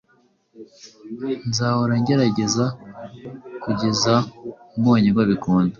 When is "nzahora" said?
1.49-1.93